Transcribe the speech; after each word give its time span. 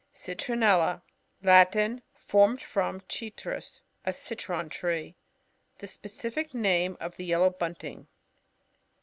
CiTRiNRLLA.— 0.15 1.03
Latin. 1.43 2.01
Formed 2.15 2.59
from 2.59 3.01
citrus^ 3.01 3.81
a 4.03 4.11
citron 4.11 4.67
tree. 4.67 5.15
The 5.77 5.85
specific 5.85 6.55
name 6.55 6.97
of 6.99 7.15
the 7.17 7.25
Ye 7.25 7.37
low 7.37 7.51
Bunting. 7.51 8.07